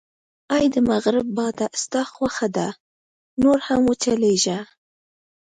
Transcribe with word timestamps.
اې 0.53 0.65
د 0.73 0.75
مغرب 0.89 1.27
باده، 1.37 1.67
ستا 1.83 2.01
خوښه 2.13 2.47
ده، 2.57 2.67
نور 3.41 3.57
هم 3.67 3.81
و 3.89 3.93
چلېږه. 4.03 4.59